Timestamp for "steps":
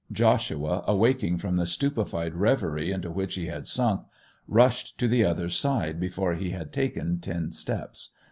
7.51-8.15